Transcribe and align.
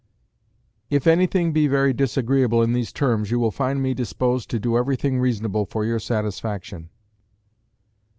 If 0.89 1.05
anything 1.05 1.53
be 1.53 1.67
very 1.67 1.93
disagreeable 1.93 2.63
in 2.63 2.73
these 2.73 2.91
terms, 2.91 3.29
you 3.29 3.37
will 3.37 3.51
find 3.51 3.83
me 3.83 3.93
disposed 3.93 4.49
to 4.49 4.57
do 4.59 4.75
everything 4.75 5.19
reasonable 5.19 5.67
for 5.67 5.85
your 5.85 5.99
satisfaction. 5.99 6.89